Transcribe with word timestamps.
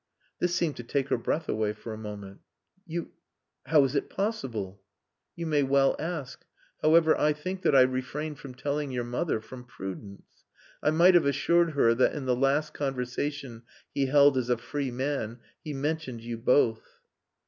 This 0.39 0.55
seemed 0.55 0.77
to 0.77 0.83
take 0.83 1.09
her 1.09 1.17
breath 1.19 1.47
away 1.47 1.73
for 1.73 1.93
a 1.93 1.95
moment. 1.99 2.39
"You.... 2.87 3.11
How 3.67 3.83
is 3.83 3.93
it 3.93 4.09
possible?" 4.09 4.81
"You 5.35 5.45
may 5.45 5.61
well 5.61 5.95
ask.... 5.99 6.43
However, 6.81 7.15
I 7.15 7.33
think 7.33 7.61
that 7.61 7.75
I 7.75 7.81
refrained 7.83 8.39
from 8.39 8.55
telling 8.55 8.89
your 8.89 9.03
mother 9.03 9.39
from 9.39 9.63
prudence. 9.63 10.43
I 10.81 10.89
might 10.89 11.13
have 11.13 11.27
assured 11.27 11.73
her 11.73 11.93
that 11.93 12.15
in 12.15 12.25
the 12.25 12.35
last 12.35 12.73
conversation 12.73 13.61
he 13.93 14.07
held 14.07 14.39
as 14.39 14.49
a 14.49 14.57
free 14.57 14.89
man 14.89 15.39
he 15.63 15.71
mentioned 15.71 16.21
you 16.23 16.35
both...." 16.35 16.81